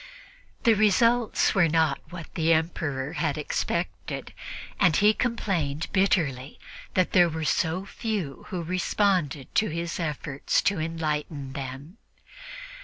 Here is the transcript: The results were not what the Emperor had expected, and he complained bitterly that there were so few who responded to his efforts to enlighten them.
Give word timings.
The 0.63 0.73
results 0.73 1.53
were 1.53 1.67
not 1.67 1.99
what 2.09 2.33
the 2.33 2.51
Emperor 2.53 3.13
had 3.13 3.37
expected, 3.37 4.33
and 4.79 4.95
he 4.95 5.13
complained 5.13 5.89
bitterly 5.93 6.59
that 6.95 7.11
there 7.11 7.29
were 7.29 7.45
so 7.45 7.85
few 7.85 8.47
who 8.49 8.63
responded 8.63 9.53
to 9.53 9.69
his 9.69 9.99
efforts 9.99 10.63
to 10.63 10.79
enlighten 10.79 11.53
them. 11.53 11.99